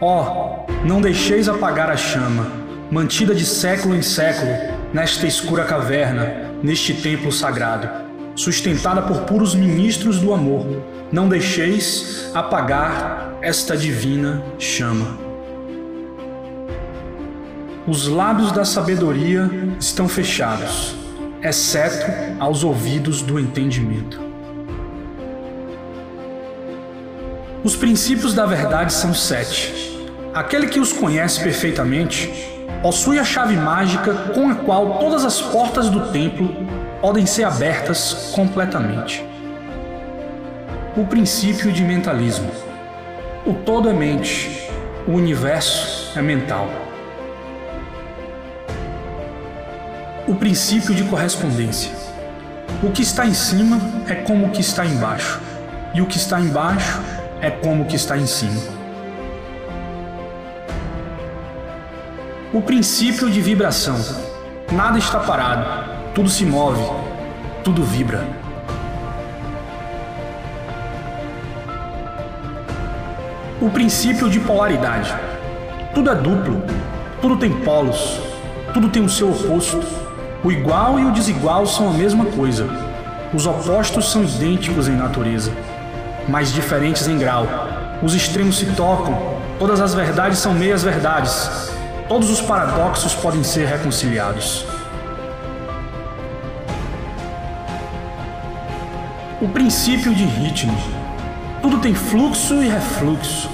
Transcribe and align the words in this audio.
Ó, 0.00 0.66
oh, 0.68 0.86
não 0.86 1.00
deixeis 1.00 1.48
apagar 1.48 1.90
a 1.90 1.96
chama, 1.96 2.46
mantida 2.88 3.34
de 3.34 3.44
século 3.44 3.96
em 3.96 4.02
século, 4.02 4.52
nesta 4.92 5.26
escura 5.26 5.64
caverna, 5.64 6.52
neste 6.62 6.94
templo 6.94 7.32
sagrado, 7.32 7.88
sustentada 8.36 9.02
por 9.02 9.22
puros 9.22 9.56
ministros 9.56 10.20
do 10.20 10.32
amor. 10.32 10.84
Não 11.10 11.28
deixeis 11.28 12.30
apagar 12.32 13.38
esta 13.42 13.76
divina 13.76 14.40
chama. 14.56 15.18
Os 17.84 18.06
lábios 18.06 18.52
da 18.52 18.64
sabedoria 18.64 19.50
estão 19.80 20.08
fechados, 20.08 20.94
exceto 21.42 22.06
aos 22.38 22.62
ouvidos 22.62 23.20
do 23.20 23.40
entendimento. 23.40 24.20
Os 27.64 27.74
princípios 27.74 28.32
da 28.32 28.46
verdade 28.46 28.92
são 28.92 29.12
sete. 29.12 29.87
Aquele 30.38 30.68
que 30.68 30.78
os 30.78 30.92
conhece 30.92 31.42
perfeitamente 31.42 32.32
possui 32.80 33.18
a 33.18 33.24
chave 33.24 33.56
mágica 33.56 34.14
com 34.32 34.48
a 34.48 34.54
qual 34.54 35.00
todas 35.00 35.24
as 35.24 35.40
portas 35.40 35.90
do 35.90 36.12
templo 36.12 36.48
podem 37.00 37.26
ser 37.26 37.42
abertas 37.42 38.30
completamente. 38.32 39.26
O 40.96 41.04
princípio 41.04 41.72
de 41.72 41.82
mentalismo. 41.82 42.52
O 43.44 43.52
todo 43.52 43.88
é 43.88 43.92
mente, 43.92 44.70
o 45.08 45.12
universo 45.12 46.16
é 46.16 46.22
mental. 46.22 46.68
o 50.28 50.34
princípio 50.34 50.94
de 50.94 51.04
correspondência. 51.04 51.90
O 52.82 52.92
que 52.92 53.00
está 53.00 53.26
em 53.26 53.32
cima 53.32 53.80
é 54.06 54.14
como 54.14 54.46
o 54.46 54.50
que 54.50 54.60
está 54.60 54.84
embaixo, 54.84 55.40
e 55.94 56.02
o 56.02 56.06
que 56.06 56.18
está 56.18 56.38
embaixo 56.38 57.00
é 57.40 57.50
como 57.50 57.82
o 57.82 57.86
que 57.86 57.96
está 57.96 58.16
em 58.16 58.26
cima. 58.26 58.77
O 62.52 62.62
princípio 62.62 63.30
de 63.30 63.40
vibração. 63.40 63.96
Nada 64.72 64.98
está 64.98 65.20
parado, 65.20 66.12
tudo 66.14 66.28
se 66.28 66.44
move, 66.44 66.82
tudo 67.62 67.84
vibra. 67.84 68.26
O 73.60 73.68
princípio 73.70 74.30
de 74.30 74.40
polaridade. 74.40 75.14
Tudo 75.94 76.10
é 76.10 76.14
duplo, 76.14 76.62
tudo 77.20 77.36
tem 77.36 77.52
polos, 77.60 78.20
tudo 78.72 78.88
tem 78.88 79.02
o 79.02 79.08
seu 79.08 79.30
oposto 79.30 79.82
o 80.44 80.52
igual 80.52 81.00
e 81.00 81.04
o 81.04 81.10
desigual 81.10 81.66
são 81.66 81.88
a 81.88 81.92
mesma 81.92 82.24
coisa. 82.26 82.64
Os 83.34 83.44
opostos 83.44 84.10
são 84.10 84.22
idênticos 84.22 84.86
em 84.86 84.92
natureza, 84.92 85.50
mas 86.28 86.52
diferentes 86.52 87.08
em 87.08 87.18
grau. 87.18 87.44
Os 88.00 88.14
extremos 88.14 88.56
se 88.56 88.66
tocam, 88.66 89.18
todas 89.58 89.80
as 89.80 89.94
verdades 89.94 90.38
são 90.38 90.54
meias 90.54 90.84
verdades. 90.84 91.76
Todos 92.08 92.30
os 92.30 92.40
paradoxos 92.40 93.12
podem 93.14 93.44
ser 93.44 93.66
reconciliados. 93.66 94.64
O 99.42 99.48
princípio 99.48 100.14
de 100.14 100.24
ritmo. 100.24 100.74
Tudo 101.60 101.76
tem 101.78 101.94
fluxo 101.94 102.62
e 102.62 102.68
refluxo. 102.68 103.50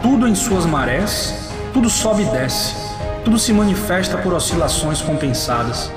Tudo 0.00 0.28
em 0.28 0.36
suas 0.36 0.64
marés, 0.66 1.50
tudo 1.72 1.90
sobe 1.90 2.22
e 2.22 2.26
desce. 2.26 2.76
Tudo 3.24 3.40
se 3.40 3.52
manifesta 3.52 4.16
por 4.16 4.34
oscilações 4.34 5.02
compensadas. 5.02 5.90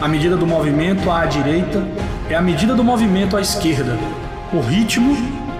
A 0.00 0.08
medida 0.08 0.36
do 0.36 0.46
movimento 0.46 1.08
à 1.08 1.24
direita 1.24 1.86
é 2.28 2.34
a 2.34 2.42
medida 2.42 2.74
do 2.74 2.82
movimento 2.82 3.36
à 3.36 3.40
esquerda. 3.40 3.96
O 4.52 4.58
ritmo 4.58 5.16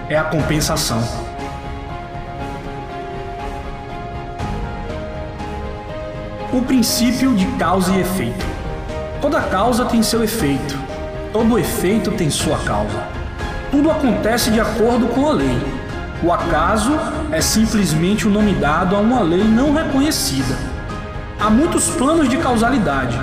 é 0.09 0.17
a 0.17 0.25
compensação. 0.25 1.28
O 6.51 6.63
princípio 6.63 7.35
de 7.35 7.45
causa 7.57 7.91
e 7.93 8.01
efeito. 8.01 8.43
Toda 9.21 9.39
causa 9.39 9.85
tem 9.85 10.01
seu 10.01 10.23
efeito. 10.23 10.75
Todo 11.31 11.59
efeito 11.59 12.09
tem 12.09 12.31
sua 12.31 12.57
causa. 12.57 13.03
Tudo 13.69 13.91
acontece 13.91 14.49
de 14.49 14.59
acordo 14.59 15.05
com 15.09 15.27
a 15.29 15.33
lei. 15.33 15.61
O 16.23 16.33
acaso 16.33 16.91
é 17.31 17.39
simplesmente 17.39 18.27
o 18.27 18.31
nome 18.31 18.55
dado 18.55 18.95
a 18.95 18.99
uma 18.99 19.21
lei 19.21 19.43
não 19.43 19.73
reconhecida. 19.73 20.57
Há 21.39 21.51
muitos 21.51 21.87
planos 21.89 22.27
de 22.27 22.37
causalidade, 22.37 23.17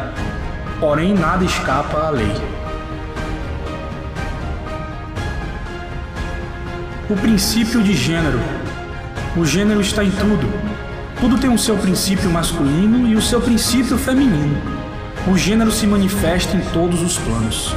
porém 0.79 1.13
nada 1.13 1.45
escapa 1.45 2.07
à 2.07 2.11
lei. 2.11 2.33
O 7.11 7.17
princípio 7.17 7.83
de 7.83 7.93
gênero. 7.93 8.39
O 9.37 9.45
gênero 9.45 9.81
está 9.81 10.05
em 10.05 10.13
tudo. 10.13 10.86
Tudo 11.19 11.39
tem 11.39 11.49
o 11.49 11.59
seu 11.59 11.79
princípio 11.79 12.31
masculino 12.31 13.09
e 13.09 13.17
o 13.17 13.23
seu 13.23 13.41
princípio 13.41 13.97
feminino. 13.97 14.61
O 15.27 15.37
gênero 15.37 15.73
se 15.73 15.87
manifesta 15.87 16.55
em 16.57 16.61
todos 16.73 17.01
os 17.01 17.19
planos. 17.19 17.75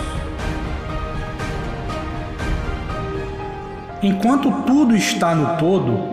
Enquanto 4.03 4.51
tudo 4.63 4.93
está 4.95 5.33
no 5.33 5.57
todo, 5.57 6.09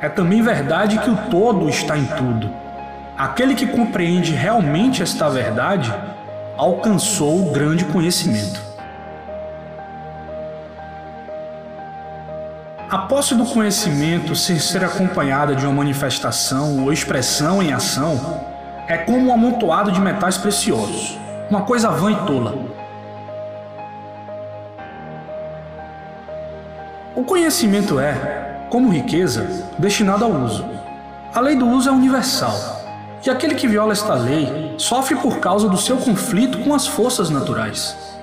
é 0.00 0.08
também 0.08 0.40
verdade 0.40 0.98
que 0.98 1.10
o 1.10 1.16
todo 1.28 1.68
está 1.68 1.98
em 1.98 2.04
tudo. 2.04 2.48
Aquele 3.16 3.56
que 3.56 3.66
compreende 3.66 4.32
realmente 4.32 5.02
esta 5.02 5.28
verdade 5.28 5.92
alcançou 6.56 7.48
o 7.48 7.52
grande 7.52 7.84
conhecimento. 7.86 8.67
A 12.90 12.96
posse 12.96 13.34
do 13.34 13.44
conhecimento, 13.44 14.34
sem 14.34 14.58
ser 14.58 14.82
acompanhada 14.82 15.54
de 15.54 15.66
uma 15.66 15.74
manifestação 15.74 16.82
ou 16.82 16.90
expressão 16.90 17.62
em 17.62 17.70
ação, 17.70 18.18
é 18.86 18.96
como 18.96 19.28
um 19.28 19.32
amontoado 19.32 19.92
de 19.92 20.00
metais 20.00 20.38
preciosos, 20.38 21.18
uma 21.50 21.66
coisa 21.66 21.90
vã 21.90 22.10
e 22.10 22.16
tola. 22.26 22.54
O 27.14 27.22
conhecimento 27.24 28.00
é, 28.00 28.64
como 28.70 28.88
riqueza, 28.88 29.46
destinado 29.78 30.24
ao 30.24 30.30
uso. 30.30 30.64
A 31.34 31.40
lei 31.40 31.56
do 31.56 31.68
uso 31.68 31.90
é 31.90 31.92
universal 31.92 32.54
e 33.22 33.28
aquele 33.28 33.54
que 33.54 33.68
viola 33.68 33.92
esta 33.92 34.14
lei 34.14 34.74
sofre 34.78 35.14
por 35.16 35.40
causa 35.40 35.68
do 35.68 35.76
seu 35.76 35.98
conflito 35.98 36.60
com 36.60 36.72
as 36.72 36.86
forças 36.86 37.28
naturais. 37.28 38.17